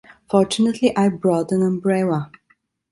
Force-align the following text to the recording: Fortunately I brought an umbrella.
Fortunately 0.31 0.97
I 0.97 1.09
brought 1.09 1.51
an 1.51 1.61
umbrella. 1.61 2.31